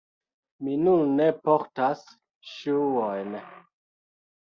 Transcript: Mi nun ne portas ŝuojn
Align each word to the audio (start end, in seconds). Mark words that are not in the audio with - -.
Mi 0.67 0.77
nun 0.85 1.13
ne 1.19 1.27
portas 1.49 2.03
ŝuojn 2.57 3.41